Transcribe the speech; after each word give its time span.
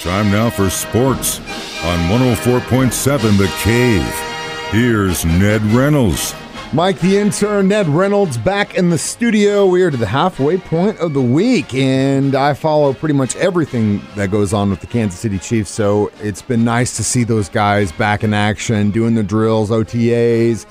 Time 0.00 0.30
now 0.30 0.48
for 0.48 0.70
sports 0.70 1.40
on 1.84 1.98
104.7 2.08 3.36
The 3.36 3.52
Cave. 3.58 4.02
Here's 4.70 5.26
Ned 5.26 5.60
Reynolds. 5.74 6.34
Mike 6.72 6.98
the 7.00 7.18
intern, 7.18 7.68
Ned 7.68 7.86
Reynolds, 7.86 8.38
back 8.38 8.76
in 8.76 8.88
the 8.88 8.96
studio. 8.96 9.66
We 9.66 9.82
are 9.82 9.90
to 9.90 9.98
the 9.98 10.06
halfway 10.06 10.56
point 10.56 10.96
of 11.00 11.12
the 11.12 11.20
week, 11.20 11.74
and 11.74 12.34
I 12.34 12.54
follow 12.54 12.94
pretty 12.94 13.12
much 13.12 13.36
everything 13.36 14.00
that 14.16 14.30
goes 14.30 14.54
on 14.54 14.70
with 14.70 14.80
the 14.80 14.86
Kansas 14.86 15.20
City 15.20 15.38
Chiefs. 15.38 15.70
So 15.70 16.10
it's 16.22 16.40
been 16.40 16.64
nice 16.64 16.96
to 16.96 17.04
see 17.04 17.22
those 17.22 17.50
guys 17.50 17.92
back 17.92 18.24
in 18.24 18.32
action, 18.32 18.90
doing 18.92 19.16
the 19.16 19.22
drills, 19.22 19.68
OTAs. 19.68 20.64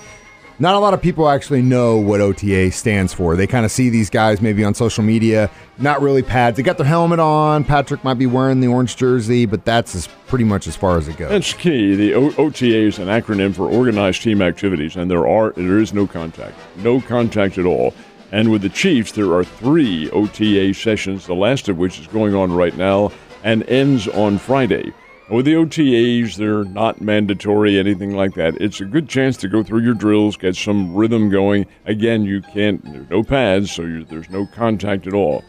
Not 0.61 0.75
a 0.75 0.79
lot 0.79 0.93
of 0.93 1.01
people 1.01 1.29
actually 1.29 1.61
know 1.61 1.95
what 1.95 2.19
OTA 2.19 2.71
stands 2.71 3.13
for. 3.13 3.37
They 3.37 3.47
kind 3.47 3.65
of 3.65 3.71
see 3.71 3.89
these 3.89 4.09
guys 4.09 4.41
maybe 4.41 4.61
on 4.65 4.73
social 4.73 5.05
media, 5.05 5.49
not 5.77 6.01
really 6.01 6.21
pads. 6.21 6.57
They 6.57 6.63
got 6.63 6.77
their 6.77 6.85
helmet 6.85 7.19
on. 7.19 7.63
Patrick 7.63 8.03
might 8.03 8.15
be 8.15 8.25
wearing 8.25 8.59
the 8.59 8.67
orange 8.67 8.97
jersey, 8.97 9.45
but 9.45 9.63
that's 9.63 9.95
as 9.95 10.07
pretty 10.27 10.43
much 10.43 10.67
as 10.67 10.75
far 10.75 10.97
as 10.97 11.07
it 11.07 11.15
goes. 11.15 11.29
That's 11.29 11.53
key. 11.53 11.95
The 11.95 12.13
o- 12.13 12.33
OTA 12.37 12.65
is 12.87 12.99
an 12.99 13.07
acronym 13.07 13.55
for 13.55 13.69
Organized 13.69 14.21
Team 14.21 14.41
Activities, 14.41 14.97
and 14.97 15.09
there 15.09 15.25
are 15.25 15.53
there 15.55 15.77
is 15.79 15.93
no 15.93 16.05
contact, 16.05 16.55
no 16.77 16.99
contact 16.99 17.57
at 17.57 17.65
all. 17.65 17.93
And 18.33 18.51
with 18.51 18.61
the 18.61 18.69
Chiefs, 18.69 19.13
there 19.13 19.33
are 19.33 19.45
three 19.45 20.09
OTA 20.11 20.73
sessions, 20.73 21.25
the 21.25 21.35
last 21.35 21.69
of 21.69 21.77
which 21.77 21.99
is 21.99 22.07
going 22.07 22.35
on 22.35 22.51
right 22.51 22.75
now 22.75 23.11
and 23.45 23.63
ends 23.69 24.09
on 24.09 24.37
Friday. 24.37 24.91
With 25.29 25.45
the 25.45 25.53
OTAs, 25.53 26.37
they're 26.37 26.63
not 26.63 27.01
mandatory, 27.01 27.77
anything 27.77 28.15
like 28.15 28.33
that. 28.33 28.59
It's 28.59 28.81
a 28.81 28.85
good 28.85 29.07
chance 29.07 29.37
to 29.37 29.47
go 29.47 29.61
through 29.61 29.83
your 29.83 29.93
drills, 29.93 30.35
get 30.35 30.55
some 30.55 30.95
rhythm 30.95 31.29
going. 31.29 31.67
Again, 31.85 32.23
you 32.23 32.41
can't, 32.41 32.83
there's 32.83 33.09
no 33.11 33.21
pads, 33.21 33.71
so 33.71 33.83
there's 34.09 34.31
no 34.31 34.47
contact 34.47 35.05
at 35.05 35.13
all. 35.13 35.43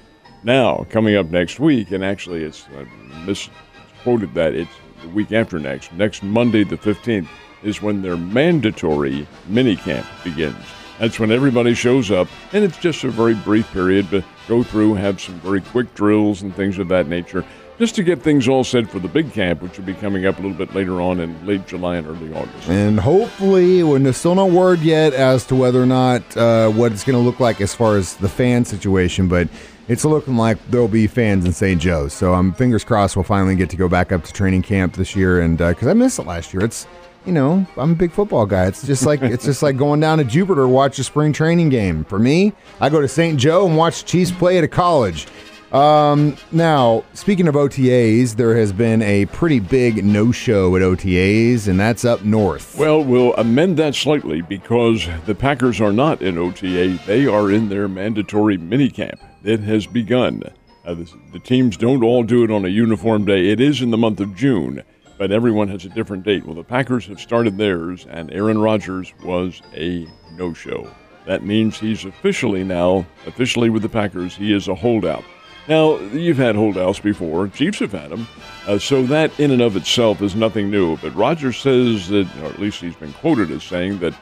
Now, 0.45 0.87
coming 0.91 1.17
up 1.17 1.29
next 1.31 1.61
week, 1.61 1.93
and 1.93 2.05
actually 2.05 2.45
it's 2.45 2.67
I 2.77 2.85
misquoted 3.25 4.35
that, 4.35 4.55
it's 4.55 4.71
the 5.01 5.09
week 5.09 5.33
after 5.33 5.59
next, 5.59 5.95
next 5.95 6.23
Monday 6.23 6.63
the 6.63 6.77
15th, 6.77 7.29
is 7.63 7.81
when 7.81 8.03
their 8.03 8.19
mandatory 8.19 9.27
minicamp 9.49 10.05
begins. 10.23 10.63
That's 10.99 11.19
when 11.19 11.33
everybody 11.33 11.73
shows 11.73 12.11
up, 12.11 12.29
and 12.53 12.63
it's 12.63 12.77
just 12.77 13.05
a 13.05 13.11
very 13.11 13.35
brief 13.35 13.73
period 13.73 14.11
to 14.11 14.23
go 14.47 14.63
through, 14.63 14.97
have 14.97 15.23
some 15.23 15.41
very 15.41 15.63
quick 15.63 15.95
drills 15.95 16.43
and 16.43 16.55
things 16.55 16.77
of 16.77 16.89
that 16.89 17.09
nature 17.09 17.47
just 17.81 17.95
to 17.95 18.03
get 18.03 18.21
things 18.21 18.47
all 18.47 18.63
set 18.63 18.87
for 18.91 18.99
the 18.99 19.09
big 19.09 19.33
camp, 19.33 19.63
which 19.63 19.79
will 19.79 19.87
be 19.87 19.95
coming 19.95 20.27
up 20.27 20.39
a 20.39 20.43
little 20.43 20.57
bit 20.57 20.75
later 20.75 21.01
on 21.01 21.19
in 21.19 21.47
late 21.47 21.67
July 21.67 21.97
and 21.97 22.07
early 22.07 22.31
August. 22.35 22.69
And 22.69 23.01
hopefully, 23.01 23.83
when 23.83 24.03
there's 24.03 24.19
still 24.19 24.35
no 24.35 24.45
word 24.45 24.81
yet 24.81 25.15
as 25.15 25.47
to 25.47 25.55
whether 25.55 25.83
or 25.83 25.87
not 25.87 26.37
uh, 26.37 26.69
what 26.69 26.93
it's 26.93 27.05
going 27.05 27.17
to 27.17 27.25
look 27.25 27.41
like 27.41 27.63
as 27.63 27.75
far 27.75 27.97
as 27.97 28.17
the 28.17 28.29
fan 28.29 28.67
situation, 28.67 29.29
but 29.29 29.49
it's 29.89 30.05
looking 30.05 30.37
like 30.37 30.59
there'll 30.71 30.89
be 30.89 31.07
fans 31.07 31.47
in 31.47 31.55
St. 31.55 31.81
Joe's. 31.81 32.13
So 32.13 32.35
I'm 32.35 32.51
um, 32.51 32.53
fingers 32.53 32.85
crossed 32.85 33.17
we'll 33.17 33.25
finally 33.25 33.57
get 33.57 33.71
to 33.71 33.79
go 33.79 33.89
back 33.89 34.13
up 34.13 34.25
to 34.25 34.33
training 34.33 34.61
camp 34.61 34.95
this 34.95 35.17
year, 35.17 35.41
and 35.41 35.57
because 35.57 35.89
uh, 35.89 35.93
I 35.93 35.95
missed 35.95 36.19
it 36.19 36.27
last 36.27 36.53
year, 36.53 36.63
it's 36.63 36.87
you 37.25 37.33
know 37.33 37.67
I'm 37.79 37.93
a 37.93 37.95
big 37.95 38.13
football 38.13 38.45
guy. 38.45 38.67
It's 38.67 38.87
just 38.87 39.07
like 39.07 39.23
it's 39.23 39.47
just 39.47 39.63
like 39.63 39.79
going 39.79 40.01
down 40.01 40.19
to 40.19 40.25
Jupiter 40.25 40.63
to 40.63 40.69
watch 40.69 40.99
a 40.99 41.05
spring 41.05 41.33
training 41.33 41.71
game. 41.71 42.05
For 42.05 42.19
me, 42.19 42.53
I 42.79 42.91
go 42.91 43.01
to 43.01 43.09
St. 43.09 43.39
Joe 43.41 43.67
and 43.67 43.79
watch 43.79 44.03
the 44.03 44.09
Chiefs 44.09 44.33
play 44.33 44.59
at 44.59 44.65
a 44.65 44.69
college. 44.69 45.27
Um, 45.73 46.37
now, 46.51 47.05
speaking 47.15 47.47
of 47.47 47.55
OTAs, 47.55 48.35
there 48.35 48.57
has 48.57 48.73
been 48.73 49.03
a 49.03 49.27
pretty 49.27 49.61
big 49.61 50.05
no 50.05 50.33
show 50.33 50.75
at 50.75 50.83
OTAs, 50.83 51.69
and 51.69 51.79
that's 51.79 52.05
up 52.05 52.25
north. 52.25 52.77
Well, 52.77 53.05
we'll 53.05 53.35
amend 53.35 53.77
that 53.77 53.95
slightly 53.95 54.43
because 54.43 55.07
the 55.27 55.35
Packers 55.35 55.81
are 55.81 55.93
not 55.93 56.23
in 56.23 56.39
OTA. 56.39 56.99
They 57.07 57.27
are 57.27 57.53
in 57.53 57.69
their 57.69 57.87
mandatory 57.87 58.59
minicamp. 58.59 59.21
It 59.45 59.61
has 59.61 59.87
begun. 59.87 60.43
Uh, 60.85 60.95
the, 60.95 61.13
the 61.33 61.39
teams 61.39 61.77
don't 61.77 62.03
all 62.03 62.25
do 62.25 62.43
it 62.43 62.51
on 62.51 62.65
a 62.65 62.69
uniform 62.69 63.25
day. 63.25 63.51
It 63.51 63.61
is 63.61 63.81
in 63.81 63.93
the 63.93 63.97
month 63.97 64.19
of 64.19 64.35
June, 64.35 64.83
but 65.19 65.31
everyone 65.31 65.69
has 65.69 65.85
a 65.85 65.91
different 65.91 66.25
date. 66.25 66.45
Well, 66.45 66.57
the 66.57 66.65
Packers 66.65 67.07
have 67.07 67.21
started 67.21 67.59
theirs, 67.59 68.07
and 68.11 68.33
Aaron 68.33 68.59
Rodgers 68.59 69.15
was 69.23 69.63
a 69.75 70.09
no 70.33 70.53
show. 70.53 70.91
That 71.27 71.45
means 71.45 71.79
he's 71.79 72.05
officially 72.05 72.65
now, 72.65 73.07
officially 73.25 73.71
with 73.71 73.83
the 73.83 73.89
Packers, 73.89 74.35
he 74.35 74.53
is 74.53 74.67
a 74.67 74.75
holdout. 74.75 75.23
Now, 75.71 75.99
you've 75.99 76.37
had 76.37 76.57
holdouts 76.57 76.99
before. 76.99 77.47
Chiefs 77.47 77.79
have 77.79 77.93
had 77.93 78.11
them. 78.11 78.27
Uh, 78.67 78.81
so 78.81 79.05
that 79.05 79.39
in 79.39 79.53
and 79.53 79.63
of 79.63 79.77
itself 79.77 80.21
is 80.21 80.35
nothing 80.35 80.69
new. 80.69 80.97
But 80.97 81.15
Rodgers 81.15 81.59
says 81.59 82.09
that, 82.09 82.27
or 82.43 82.47
at 82.47 82.59
least 82.59 82.81
he's 82.81 82.97
been 82.97 83.13
quoted 83.13 83.53
as 83.53 83.63
saying 83.63 84.01
that 84.01 84.13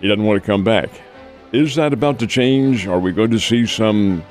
he 0.00 0.08
doesn't 0.08 0.24
want 0.24 0.42
to 0.42 0.46
come 0.46 0.64
back. 0.64 0.88
Is 1.52 1.74
that 1.74 1.92
about 1.92 2.18
to 2.20 2.26
change? 2.26 2.86
Are 2.86 2.98
we 2.98 3.12
going 3.12 3.30
to 3.30 3.38
see 3.38 3.66
some 3.66 4.24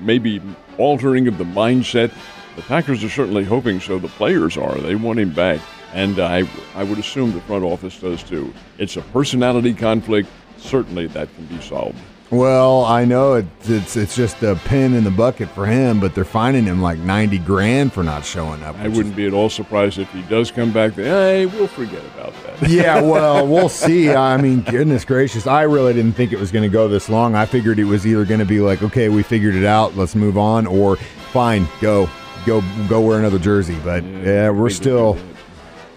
maybe 0.00 0.42
altering 0.78 1.28
of 1.28 1.38
the 1.38 1.44
mindset? 1.44 2.12
The 2.56 2.62
Packers 2.62 3.04
are 3.04 3.08
certainly 3.08 3.44
hoping 3.44 3.78
so. 3.78 4.00
The 4.00 4.08
players 4.08 4.56
are. 4.56 4.74
They 4.74 4.96
want 4.96 5.20
him 5.20 5.32
back. 5.32 5.60
And 5.92 6.18
I, 6.18 6.42
I 6.74 6.82
would 6.82 6.98
assume 6.98 7.30
the 7.30 7.40
front 7.42 7.62
office 7.62 8.00
does 8.00 8.24
too. 8.24 8.52
It's 8.78 8.96
a 8.96 9.02
personality 9.02 9.72
conflict. 9.72 10.28
Certainly 10.58 11.06
that 11.08 11.32
can 11.36 11.46
be 11.46 11.60
solved. 11.60 11.98
Well, 12.34 12.84
I 12.84 13.04
know 13.04 13.34
it, 13.34 13.46
it's 13.62 13.96
it's 13.96 14.16
just 14.16 14.42
a 14.42 14.56
pin 14.64 14.94
in 14.94 15.04
the 15.04 15.10
bucket 15.10 15.48
for 15.50 15.66
him, 15.66 16.00
but 16.00 16.16
they're 16.16 16.24
finding 16.24 16.64
him 16.64 16.82
like 16.82 16.98
ninety 16.98 17.38
grand 17.38 17.92
for 17.92 18.02
not 18.02 18.24
showing 18.24 18.60
up. 18.64 18.76
I 18.78 18.88
wouldn't 18.88 19.10
is, 19.10 19.16
be 19.16 19.26
at 19.26 19.32
all 19.32 19.48
surprised 19.48 19.98
if 19.98 20.10
he 20.10 20.22
does 20.22 20.50
come 20.50 20.72
back. 20.72 20.96
Then, 20.96 21.04
hey, 21.04 21.46
we'll 21.46 21.68
forget 21.68 22.02
about 22.06 22.34
that. 22.42 22.68
yeah, 22.68 23.00
well, 23.00 23.46
we'll 23.52 23.68
see. 23.68 24.10
I 24.10 24.36
mean, 24.36 24.62
goodness 24.62 25.04
gracious, 25.04 25.46
I 25.46 25.62
really 25.62 25.92
didn't 25.92 26.14
think 26.14 26.32
it 26.32 26.40
was 26.40 26.50
going 26.50 26.64
to 26.64 26.72
go 26.72 26.88
this 26.88 27.08
long. 27.08 27.36
I 27.36 27.46
figured 27.46 27.78
it 27.78 27.84
was 27.84 28.04
either 28.04 28.24
going 28.24 28.40
to 28.40 28.46
be 28.46 28.58
like, 28.58 28.82
okay, 28.82 29.08
we 29.08 29.22
figured 29.22 29.54
it 29.54 29.64
out, 29.64 29.96
let's 29.96 30.16
move 30.16 30.36
on, 30.36 30.66
or 30.66 30.96
fine, 31.30 31.68
go, 31.80 32.10
go, 32.46 32.64
go 32.88 33.00
wear 33.00 33.20
another 33.20 33.38
jersey. 33.38 33.78
But 33.84 34.02
yeah, 34.02 34.22
yeah 34.24 34.50
we're 34.50 34.70
still 34.70 35.16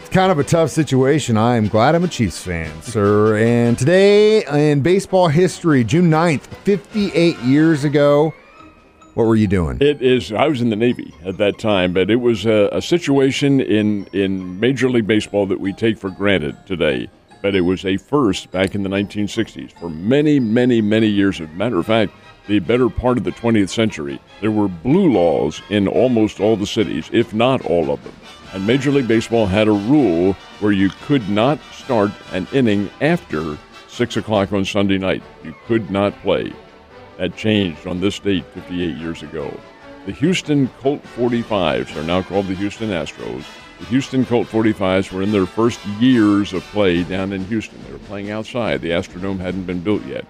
kind 0.08 0.32
of 0.32 0.40
a 0.40 0.44
tough 0.44 0.70
situation. 0.70 1.38
I 1.38 1.56
am 1.56 1.68
glad 1.68 1.96
I'm 1.96 2.04
a 2.04 2.08
Chiefs 2.08 2.42
fan, 2.42 2.82
sir. 2.82 3.38
And 3.38 3.78
today 3.78 4.46
in 4.72 4.82
baseball 4.82 5.28
history, 5.28 5.84
June 5.84 6.10
9th, 6.10 6.42
58 6.42 7.38
years 7.40 7.84
ago, 7.84 8.34
what 9.14 9.26
were 9.26 9.36
you 9.36 9.48
doing? 9.48 9.78
It 9.82 10.02
is. 10.02 10.32
I 10.32 10.48
was 10.48 10.62
in 10.62 10.70
the 10.70 10.76
Navy 10.76 11.12
at 11.26 11.38
that 11.38 11.58
time, 11.58 11.92
but 11.92 12.12
it 12.12 12.18
was 12.18 12.46
a, 12.46 12.70
a 12.72 12.82
situation 12.82 13.60
in 13.60 14.06
in 14.14 14.60
Major 14.60 14.90
League 14.92 15.08
Baseball 15.08 15.48
that 15.48 15.60
we 15.60 15.74
take 15.74 15.98
for 15.98 16.12
granted 16.12 16.56
today. 16.68 17.10
But 17.42 17.56
it 17.56 17.62
was 17.62 17.84
a 17.84 17.98
first 17.98 18.52
back 18.52 18.76
in 18.76 18.84
the 18.84 18.90
1960s 18.90 19.72
for 19.80 19.90
many, 19.90 20.40
many, 20.40 20.82
many 20.82 21.08
years. 21.08 21.42
As 21.42 21.50
a 21.50 21.54
matter 21.54 21.80
of 21.80 21.88
fact, 21.88 22.12
the 22.48 22.60
better 22.60 22.90
part 22.90 23.18
of 23.18 23.24
the 23.24 23.32
20th 23.32 23.70
century, 23.70 24.20
there 24.42 24.52
were 24.52 24.68
blue 24.68 25.12
laws 25.12 25.62
in 25.70 25.88
almost 25.88 26.40
all 26.40 26.56
the 26.56 26.68
cities, 26.68 27.10
if 27.12 27.34
not 27.34 27.66
all 27.66 27.92
of 27.92 28.04
them. 28.04 28.14
And 28.54 28.66
Major 28.66 28.92
League 28.92 29.08
Baseball 29.08 29.46
had 29.46 29.68
a 29.68 29.72
rule 29.72 30.34
where 30.60 30.72
you 30.72 30.90
could 31.04 31.28
not 31.30 31.60
start 31.74 32.12
an 32.32 32.48
inning 32.54 32.90
after 33.02 33.58
6 33.88 34.18
o'clock 34.18 34.54
on 34.54 34.64
Sunday 34.64 34.98
night. 34.98 35.24
You 35.44 35.54
could 35.66 35.92
not 35.92 36.20
play. 36.22 36.54
That 37.18 37.36
changed 37.36 37.88
on 37.88 38.00
this 38.00 38.20
date 38.20 38.46
58 38.54 38.96
years 38.96 39.24
ago. 39.24 39.52
The 40.06 40.14
Houston 40.14 40.70
Colt 40.80 41.04
45s 41.16 41.96
are 41.98 42.04
now 42.04 42.22
called 42.22 42.48
the 42.48 42.56
Houston 42.56 42.90
Astros. 42.90 43.44
The 43.80 43.86
Houston 43.86 44.26
Colt 44.26 44.48
45s 44.48 45.12
were 45.12 45.22
in 45.22 45.32
their 45.32 45.46
first 45.46 45.86
years 46.00 46.54
of 46.54 46.64
play 46.64 47.04
down 47.04 47.34
in 47.34 47.44
Houston. 47.46 47.84
They 47.84 47.92
were 47.92 48.00
playing 48.00 48.32
outside. 48.32 48.82
The 48.82 48.92
Astrodome 48.92 49.40
hadn't 49.40 49.66
been 49.66 49.82
built 49.82 50.06
yet. 50.06 50.26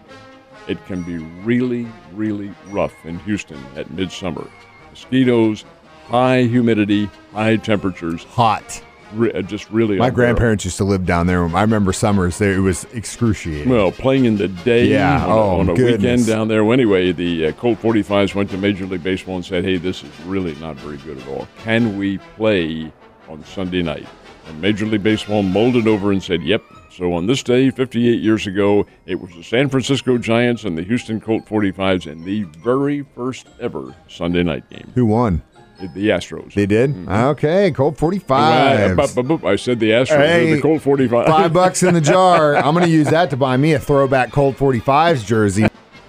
It 0.68 0.84
can 0.86 1.04
be 1.04 1.20
really, 1.44 1.88
really 2.14 2.54
rough 2.68 2.94
in 3.06 3.20
Houston 3.20 3.64
at 3.76 3.92
midsummer. 3.92 4.50
Mosquitoes, 4.90 5.64
high 6.08 6.44
humidity, 6.44 7.10
high 7.38 7.56
temperatures, 7.58 8.24
hot. 8.24 8.84
Re- 9.14 9.32
uh, 9.32 9.42
just 9.42 9.70
really. 9.72 9.98
My 9.98 10.10
grandparents 10.10 10.66
used 10.66 10.78
to 10.78 10.84
live 10.84 11.06
down 11.06 11.28
there. 11.28 11.46
I 11.56 11.62
remember 11.62 11.94
summers 11.94 12.40
there; 12.40 12.54
it 12.54 12.60
was 12.60 12.84
excruciating. 12.94 13.70
Well, 13.70 13.90
playing 13.92 14.26
in 14.26 14.36
the 14.36 14.50
day, 14.50 14.88
yeah, 14.88 15.24
on, 15.24 15.32
oh, 15.32 15.60
on 15.60 15.70
a 15.70 15.74
goodness. 15.76 16.02
weekend 16.02 16.26
down 16.26 16.48
there. 16.50 16.66
Well, 16.66 16.74
anyway, 16.74 17.14
the 17.14 17.48
uh, 17.48 17.52
Colt 17.54 17.80
45s 17.82 18.36
went 18.36 18.50
to 18.50 18.58
Major 18.58 18.86
League 18.86 19.04
Baseball 19.04 19.38
and 19.38 19.46
said, 19.46 19.64
"Hey, 19.64 19.78
this 19.78 20.04
is 20.04 20.10
really 20.26 20.56
not 20.56 20.76
very 20.78 20.98
good 20.98 21.20
at 21.20 21.28
all. 21.30 21.48
Can 21.60 21.98
we 21.98 22.18
play 22.18 22.92
on 23.30 23.46
Sunday 23.46 23.82
night?" 23.82 24.08
And 24.48 24.60
Major 24.60 24.86
League 24.86 25.04
Baseball 25.04 25.42
molded 25.42 25.88
over 25.88 26.12
and 26.12 26.22
said, 26.22 26.42
"Yep." 26.42 26.64
So 26.92 27.14
on 27.14 27.28
this 27.28 27.44
day, 27.44 27.70
58 27.70 28.20
years 28.20 28.48
ago, 28.48 28.88
it 29.06 29.22
was 29.22 29.30
the 29.36 29.44
San 29.44 29.70
Francisco 29.70 30.18
Giants 30.18 30.64
and 30.64 30.78
the 30.78 30.84
Houston 30.84 31.22
Colt 31.22 31.46
45s 31.46 32.08
in 32.08 32.26
the 32.26 32.44
very 32.44 33.04
first 33.16 33.48
ever 33.60 33.94
Sunday 34.10 34.42
night 34.42 34.68
game. 34.70 34.92
Who 34.96 35.06
won? 35.06 35.44
The 35.80 36.10
Astros. 36.10 36.54
They 36.54 36.66
did? 36.66 36.92
Mm-hmm. 36.92 37.10
Okay, 37.10 37.72
Colt 37.72 37.98
45. 37.98 39.00
I 39.00 39.56
said 39.56 39.80
the 39.80 39.92
Astros. 39.92 40.18
Hey, 40.18 40.54
the 40.54 40.62
Colt 40.62 40.82
45. 40.82 41.28
Five 41.28 41.54
bucks 41.54 41.84
in 41.84 41.94
the 41.94 42.02
jar. 42.02 42.56
I'm 42.58 42.74
going 42.74 42.86
to 42.86 42.92
use 42.92 43.10
that 43.12 43.30
to 43.30 43.38
buy 43.38 43.58
me 43.58 43.74
a 43.74 43.80
throwback 43.80 44.32
Colt 44.32 44.58
45s 44.58 45.26
jersey. 45.26 45.68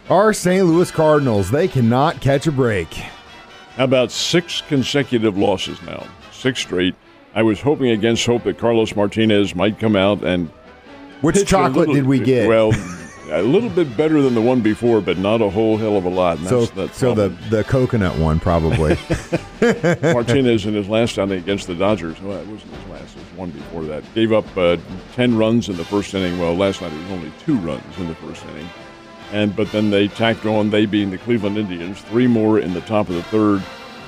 Our 0.09 0.33
St. 0.33 0.65
Louis 0.65 0.91
Cardinals, 0.91 1.51
they 1.51 1.69
cannot 1.69 2.23
catch 2.23 2.47
a 2.47 2.53
break. 2.53 2.89
How 3.77 3.85
about 3.85 4.11
six 4.11 4.63
consecutive 4.63 5.37
losses 5.37 5.81
now? 5.83 6.07
Six 6.33 6.61
straight. 6.61 6.95
I 7.35 7.43
was 7.43 7.61
hoping 7.61 7.91
against 7.91 8.25
hope 8.25 8.45
that 8.45 8.59
Carlos 8.59 8.97
Martinez 8.97 9.55
might 9.55 9.79
come 9.79 9.97
out 9.97 10.25
and. 10.25 10.49
Which 11.21 11.47
chocolate 11.47 11.89
little, 11.89 11.95
did 11.95 12.07
we 12.07 12.21
get? 12.21 12.49
Well, 12.49 12.73
A 13.31 13.43
little 13.43 13.69
bit 13.69 13.95
better 13.97 14.23
than 14.23 14.35
the 14.35 14.41
one 14.41 14.63
before, 14.63 15.01
but 15.01 15.19
not 15.19 15.43
a 15.43 15.51
whole 15.51 15.77
hell 15.77 15.97
of 15.97 16.05
a 16.05 16.09
lot. 16.09 16.39
so, 16.39 16.65
so 16.65 17.15
the 17.15 17.29
the 17.51 17.63
coconut 17.65 18.17
one 18.19 18.41
probably. 18.41 18.97
Martinez 20.03 20.65
in 20.67 20.75
his 20.75 20.89
last 20.89 21.19
outing 21.19 21.39
against 21.39 21.67
the 21.67 21.75
Dodgers. 21.75 22.21
Well, 22.23 22.39
it 22.39 22.47
wasn't 22.47 22.75
his 22.75 22.87
last; 22.87 23.17
it 23.17 23.19
was 23.19 23.33
one 23.37 23.51
before 23.51 23.85
that. 23.85 24.03
Gave 24.15 24.33
up 24.33 24.45
uh, 24.57 24.79
ten 25.15 25.37
runs 25.37 25.69
in 25.69 25.77
the 25.77 25.85
first 25.85 26.15
inning. 26.15 26.39
Well, 26.39 26.55
last 26.55 26.81
night 26.81 26.93
it 26.93 27.03
was 27.03 27.11
only 27.11 27.33
two 27.45 27.57
runs 27.59 27.99
in 27.99 28.09
the 28.09 28.15
first 28.15 28.45
inning, 28.47 28.69
and 29.33 29.55
but 29.55 29.71
then 29.73 29.91
they 29.91 30.09
tacked 30.09 30.47
on. 30.47 30.71
They 30.71 30.87
being 30.87 31.11
the 31.11 31.19
Cleveland 31.19 31.59
Indians, 31.59 32.01
three 32.03 32.27
more 32.27 32.59
in 32.59 32.73
the 32.73 32.81
top 32.83 33.09
of 33.09 33.15
the 33.17 33.23
third. 33.25 33.63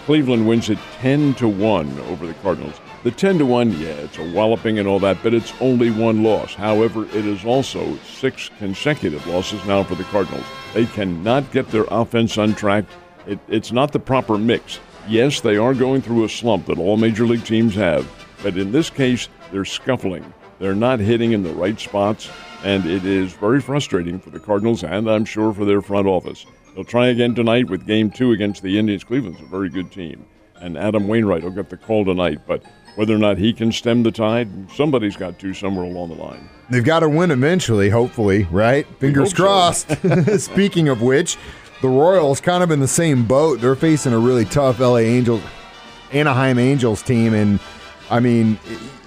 Cleveland 0.07 0.49
wins 0.49 0.71
it 0.71 0.79
ten 1.01 1.35
to 1.35 1.47
one 1.47 1.99
over 2.09 2.27
the 2.27 2.35
Cardinals. 2.35 2.81
The 3.03 3.11
10 3.11 3.39
to 3.39 3.47
1, 3.47 3.81
yeah, 3.81 3.89
it's 3.89 4.19
a 4.19 4.33
walloping 4.33 4.79
and 4.79 4.87
all 4.87 4.99
that, 4.99 5.23
but 5.23 5.33
it's 5.33 5.55
only 5.59 5.91
one 5.91 6.23
loss. 6.23 6.53
However, 6.55 7.07
it 7.07 7.25
is 7.25 7.47
also 7.47 7.97
six 7.99 8.51
consecutive 8.59 9.27
losses 9.27 9.65
now 9.65 9.83
for 9.85 9.95
the 9.95 10.05
Cardinals. 10.05 10.45
They 10.75 10.85
cannot 10.85 11.51
get 11.51 11.71
their 11.71 11.87
offense 11.91 12.37
on 12.37 12.55
track. 12.55 12.85
It, 13.27 13.39
it's 13.49 13.73
not 13.73 13.93
the 13.93 14.01
proper 14.01 14.37
mix. 14.37 14.81
Yes, 15.09 15.41
they 15.41 15.57
are 15.57 15.73
going 15.73 16.03
through 16.03 16.25
a 16.25 16.29
slump 16.29 16.67
that 16.67 16.79
all 16.79 16.99
major 16.99 17.25
league 17.25 17.47
teams 17.47 17.75
have, 17.75 18.07
but 18.43 18.59
in 18.59 18.71
this 18.71 18.91
case, 18.91 19.31
they're 19.51 19.65
scuffling. 19.65 20.35
They're 20.59 20.75
not 20.75 21.01
hitting 21.01 21.33
in 21.33 21.43
the 21.43 21.55
right 21.55 21.81
spots, 21.81 22.31
and 22.65 22.85
it 22.85 23.07
is 23.07 23.33
very 23.33 23.63
frustrating 23.63 24.21
for 24.21 24.29
the 24.29 24.41
Cardinals 24.41 24.85
and 24.85 25.11
I'm 25.11 25.25
sure 25.25 25.55
for 25.55 25.65
their 25.65 25.81
front 25.81 26.07
office. 26.07 26.45
They'll 26.75 26.85
try 26.85 27.07
again 27.07 27.35
tonight 27.35 27.71
with 27.71 27.87
game 27.87 28.11
two 28.11 28.33
against 28.33 28.63
the 28.63 28.79
Indians. 28.79 29.05
Cleveland's 29.05 29.41
a 29.41 29.47
very 29.47 29.71
good 29.71 29.91
team. 29.91 30.27
And 30.61 30.77
Adam 30.77 31.09
Wainwright 31.09 31.43
will 31.43 31.51
get 31.51 31.71
the 31.71 31.79
call 31.79 32.05
tonight, 32.05 32.41
but 32.47 32.63
whether 32.97 33.15
or 33.15 33.19
not 33.19 33.39
he 33.39 33.53
can 33.53 33.73
stem 33.73 34.03
the 34.03 34.11
tide, 34.11 34.49
somebody's 34.73 35.17
got 35.17 35.39
to 35.39 35.55
somewhere 35.55 35.85
along 35.85 36.11
the 36.11 36.17
line. 36.17 36.49
They've 36.71 36.85
got 36.85 37.01
to 37.01 37.09
win 37.09 37.31
eventually, 37.31 37.91
hopefully, 37.91 38.45
right? 38.51 38.87
Fingers 38.99 39.33
crossed. 39.33 39.91
So. 40.03 40.23
Speaking 40.39 40.89
of 40.89 41.03
which, 41.03 41.37
the 41.83 41.89
Royals 41.89 42.41
kind 42.41 42.63
of 42.63 42.71
in 42.71 42.81
the 42.81 42.89
same 42.89 43.27
boat. 43.27 43.61
They're 43.61 43.75
facing 43.75 44.13
a 44.13 44.19
really 44.19 44.45
tough 44.45 44.79
LA 44.79 44.99
Angels, 44.99 45.43
Anaheim 46.13 46.59
Angels 46.59 47.03
team, 47.03 47.35
and 47.35 47.59
I 48.11 48.21
mean, 48.21 48.59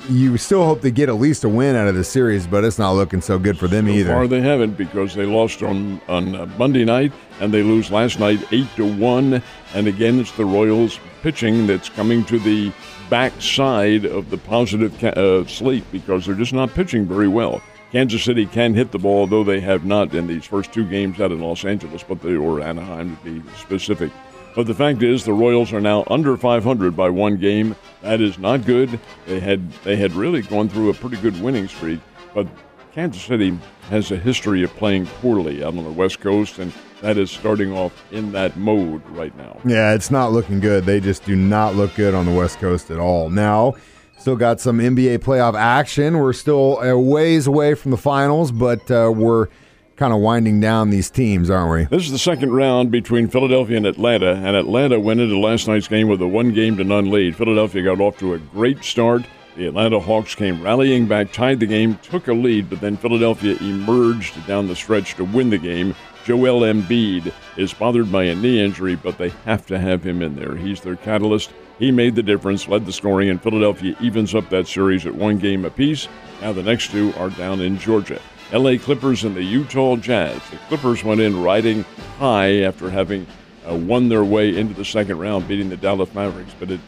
you 0.09 0.37
still 0.37 0.65
hope 0.65 0.81
to 0.81 0.91
get 0.91 1.09
at 1.09 1.15
least 1.15 1.43
a 1.43 1.49
win 1.49 1.75
out 1.75 1.87
of 1.87 1.95
the 1.95 2.03
series, 2.03 2.45
but 2.45 2.63
it's 2.63 2.77
not 2.79 2.91
looking 2.93 3.21
so 3.21 3.39
good 3.39 3.57
for 3.57 3.67
them 3.67 3.87
so 3.87 3.91
either. 3.93 4.13
Far 4.13 4.27
they 4.27 4.41
haven't 4.41 4.77
because 4.77 5.15
they 5.15 5.25
lost 5.25 5.63
on 5.63 6.01
on 6.07 6.35
uh, 6.35 6.45
Monday 6.57 6.83
night 6.83 7.11
and 7.39 7.53
they 7.53 7.63
lose 7.63 7.91
last 7.91 8.19
night 8.19 8.45
eight 8.51 8.67
to 8.75 8.85
one. 8.97 9.41
And 9.73 9.87
again, 9.87 10.19
it's 10.19 10.31
the 10.33 10.45
Royals 10.45 10.99
pitching 11.21 11.67
that's 11.67 11.89
coming 11.89 12.25
to 12.25 12.39
the 12.39 12.71
backside 13.09 14.05
of 14.05 14.29
the 14.29 14.37
positive 14.37 14.97
ca- 14.99 15.09
uh, 15.09 15.45
slate 15.45 15.89
because 15.91 16.25
they're 16.25 16.35
just 16.35 16.53
not 16.53 16.73
pitching 16.73 17.05
very 17.05 17.27
well. 17.27 17.61
Kansas 17.91 18.23
City 18.23 18.47
can 18.47 18.73
hit 18.73 18.91
the 18.91 18.97
ball, 18.97 19.27
though 19.27 19.43
they 19.43 19.59
have 19.59 19.85
not 19.85 20.15
in 20.15 20.25
these 20.25 20.45
first 20.45 20.73
two 20.73 20.83
games 20.83 21.21
out 21.21 21.31
in 21.31 21.39
Los 21.39 21.63
Angeles, 21.63 22.03
but 22.03 22.21
they 22.21 22.35
or 22.35 22.59
Anaheim 22.59 23.15
to 23.17 23.39
be 23.39 23.49
specific. 23.59 24.11
But 24.55 24.67
the 24.67 24.73
fact 24.75 25.01
is, 25.01 25.25
the 25.25 25.33
Royals 25.33 25.73
are 25.73 25.81
now 25.81 26.03
under 26.09 26.37
500 26.37 26.95
by 26.95 27.09
one 27.09 27.37
game. 27.37 27.75
That 28.01 28.21
is 28.21 28.37
not 28.37 28.65
good. 28.65 28.99
They 29.25 29.39
had 29.39 29.71
they 29.83 29.95
had 29.95 30.13
really 30.13 30.41
gone 30.41 30.69
through 30.69 30.89
a 30.89 30.93
pretty 30.93 31.17
good 31.17 31.41
winning 31.41 31.67
streak, 31.67 31.99
but 32.35 32.47
Kansas 32.93 33.23
City 33.23 33.57
has 33.89 34.11
a 34.11 34.17
history 34.17 34.61
of 34.63 34.69
playing 34.75 35.07
poorly 35.07 35.63
out 35.63 35.75
on 35.75 35.83
the 35.83 35.91
West 35.91 36.19
Coast, 36.19 36.59
and 36.59 36.71
that 37.01 37.17
is 37.17 37.31
starting 37.31 37.73
off 37.73 38.05
in 38.11 38.31
that 38.33 38.55
mode 38.55 39.01
right 39.09 39.35
now. 39.35 39.59
Yeah, 39.65 39.93
it's 39.93 40.11
not 40.11 40.31
looking 40.31 40.59
good. 40.59 40.85
They 40.85 40.99
just 40.99 41.25
do 41.25 41.35
not 41.35 41.75
look 41.75 41.95
good 41.95 42.13
on 42.13 42.25
the 42.27 42.31
West 42.31 42.59
Coast 42.59 42.91
at 42.91 42.99
all. 42.99 43.31
Now, 43.31 43.73
still 44.19 44.35
got 44.35 44.61
some 44.61 44.77
NBA 44.77 45.19
playoff 45.19 45.55
action. 45.55 46.19
We're 46.19 46.33
still 46.33 46.79
a 46.81 46.97
ways 46.97 47.47
away 47.47 47.73
from 47.73 47.89
the 47.89 47.97
finals, 47.97 48.51
but 48.51 48.89
uh, 48.91 49.11
we're 49.13 49.47
kind 49.95 50.13
of 50.13 50.19
winding 50.19 50.59
down 50.59 50.89
these 50.89 51.09
teams, 51.09 51.49
aren't 51.49 51.71
we? 51.71 51.95
This 51.95 52.05
is 52.05 52.11
the 52.11 52.19
second 52.19 52.53
round 52.53 52.91
between 52.91 53.27
Philadelphia 53.27 53.77
and 53.77 53.85
Atlanta, 53.85 54.33
and 54.35 54.55
Atlanta 54.55 54.99
went 54.99 55.19
into 55.19 55.37
last 55.37 55.67
night's 55.67 55.87
game 55.87 56.07
with 56.07 56.21
a 56.21 56.27
one 56.27 56.53
game 56.53 56.77
to 56.77 56.83
none 56.83 57.09
lead. 57.09 57.35
Philadelphia 57.35 57.83
got 57.83 57.99
off 57.99 58.17
to 58.19 58.33
a 58.33 58.39
great 58.39 58.83
start. 58.83 59.23
The 59.55 59.67
Atlanta 59.67 59.99
Hawks 59.99 60.33
came 60.33 60.63
rallying 60.63 61.05
back, 61.05 61.31
tied 61.31 61.59
the 61.59 61.67
game, 61.67 61.99
took 62.01 62.27
a 62.27 62.33
lead, 62.33 62.71
but 62.71 62.81
then 62.81 62.97
Philadelphia 62.97 63.55
emerged 63.61 64.47
down 64.47 64.67
the 64.67 64.75
stretch 64.75 65.13
to 65.15 65.25
win 65.25 65.51
the 65.51 65.59
game. 65.59 65.93
Joel 66.25 66.61
Embiid 66.61 67.31
is 67.57 67.73
bothered 67.73 68.11
by 68.11 68.23
a 68.23 68.35
knee 68.35 68.63
injury, 68.63 68.95
but 68.95 69.19
they 69.19 69.29
have 69.45 69.67
to 69.67 69.77
have 69.77 70.01
him 70.03 70.23
in 70.23 70.35
there. 70.35 70.55
He's 70.55 70.81
their 70.81 70.95
catalyst. 70.95 71.53
He 71.77 71.91
made 71.91 72.15
the 72.15 72.23
difference, 72.23 72.67
led 72.67 72.85
the 72.85 72.93
scoring, 72.93 73.29
and 73.29 73.41
Philadelphia 73.41 73.95
evens 73.99 74.33
up 74.33 74.49
that 74.49 74.67
series 74.67 75.05
at 75.05 75.13
one 75.13 75.37
game 75.37 75.65
apiece. 75.65 76.07
Now 76.41 76.53
the 76.53 76.63
next 76.63 76.91
two 76.91 77.13
are 77.17 77.29
down 77.29 77.61
in 77.61 77.77
Georgia. 77.77 78.21
LA 78.51 78.77
Clippers 78.77 79.23
and 79.23 79.35
the 79.35 79.43
Utah 79.43 79.95
Jazz. 79.95 80.41
The 80.51 80.57
Clippers 80.67 81.03
went 81.03 81.21
in 81.21 81.41
riding 81.41 81.83
high 82.17 82.61
after 82.61 82.89
having 82.89 83.25
uh, 83.69 83.75
won 83.75 84.09
their 84.09 84.23
way 84.23 84.57
into 84.57 84.73
the 84.73 84.85
second 84.85 85.17
round, 85.19 85.47
beating 85.47 85.69
the 85.69 85.77
Dallas 85.77 86.13
Mavericks, 86.13 86.53
but 86.59 86.69
it 86.69 86.79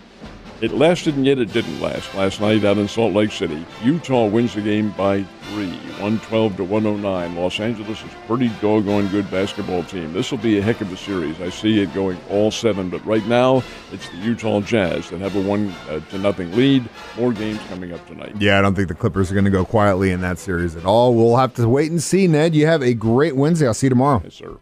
it 0.62 0.72
lasted 0.72 1.16
and 1.16 1.26
yet 1.26 1.40
it 1.40 1.52
didn't 1.52 1.82
last. 1.82 2.14
Last 2.16 2.40
night 2.42 2.64
out 2.64 2.78
in 2.78 2.88
Salt 2.88 3.14
Lake 3.14 3.32
City, 3.32 3.66
Utah 3.84 4.26
wins 4.26 4.54
the 4.56 4.62
game 4.62 4.92
by 4.92 5.24
three, 5.52 5.70
112 6.00 6.58
to 6.58 6.64
109. 6.64 7.36
Los 7.36 7.60
Angeles 7.60 8.04
is 8.04 8.14
a 8.14 8.28
pretty 8.28 8.50
doggone 8.62 9.08
good 9.10 9.30
basketball 9.30 9.84
team. 9.84 10.14
This 10.14 10.32
will 10.32 10.38
be 10.38 10.58
a 10.58 10.62
heck 10.62 10.82
of 10.82 10.92
a 10.92 10.98
series. 10.98 11.40
I 11.42 11.50
see 11.50 11.82
it 11.82 11.94
going 11.94 12.18
all 12.30 12.52
seven, 12.52 12.90
but 12.90 13.06
right 13.06 13.26
now 13.28 13.64
it's 13.92 14.08
the 14.10 14.18
Utah 14.18 14.62
Jazz 14.62 15.10
that 15.10 15.20
have 15.20 15.36
a 15.36 15.42
one 15.42 15.74
uh, 15.90 16.00
to 16.00 16.18
nothing 16.18 16.52
lead. 16.56 16.88
More 17.18 17.34
games 17.34 17.60
coming 17.70 17.92
up 17.94 18.06
tonight. 18.08 18.36
Yeah, 18.40 18.58
I 18.58 18.62
don't 18.62 18.76
think 18.76 18.88
the 18.88 18.96
Clippers 18.96 19.32
are 19.32 19.36
going 19.36 19.46
to 19.46 19.52
go 19.52 19.66
quietly 19.66 20.12
in 20.12 20.22
that 20.22 20.40
series 20.40 20.76
at 20.76 20.86
all. 20.86 21.14
We'll 21.14 21.38
have 21.38 21.54
to 21.56 21.68
wait 21.68 21.92
and 21.92 22.02
see. 22.02 22.28
Ned, 22.28 22.56
you 22.56 22.66
have 22.66 22.82
a 22.82 22.94
great 22.94 23.36
Wednesday. 23.36 23.68
I'll 23.68 23.74
see 23.74 23.88
you 23.88 23.92
tomorrow. 23.92 24.22
Yes, 24.24 24.36
sir. 24.36 24.58